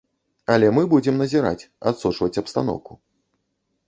Але 0.53 0.69
мы 0.77 0.83
будзем 0.93 1.19
назіраць, 1.23 1.67
адсочваць 1.91 2.31
абстаноўку. 2.43 2.97